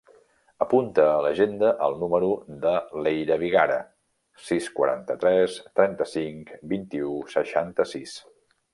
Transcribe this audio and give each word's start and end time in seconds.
Apunta 0.65 1.03
a 1.09 1.19
l'agenda 1.25 1.73
el 1.87 1.97
número 2.03 2.29
de 2.63 2.73
l'Eira 3.03 3.37
Vigara: 3.43 3.77
sis, 4.49 4.73
quaranta-tres, 4.81 5.61
trenta-cinc, 5.81 6.55
vint-i-u, 6.77 7.17
seixanta-sis. 7.39 8.21